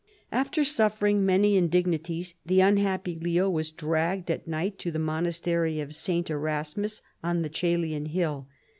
After 0.31 0.63
suffering 0.63 1.23
many 1.27 1.55
indignities 1.55 2.33
the 2.43 2.59
unhappy 2.59 3.19
Leo 3.21 3.51
was 3.51 3.69
dragged 3.69 4.31
at 4.31 4.47
night 4.47 4.79
to 4.79 4.89
the 4.89 4.97
monastery 4.97 5.79
of 5.79 5.93
St. 5.93 6.27
Eras 6.27 6.75
mus 6.75 7.03
on 7.23 7.43
the 7.43 7.51
Coelian 7.51 8.07
hill. 8.07 8.47